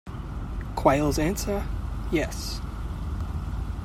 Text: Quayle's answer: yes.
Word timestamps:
Quayle's 0.75 1.19
answer: 1.19 1.63
yes. 2.09 2.59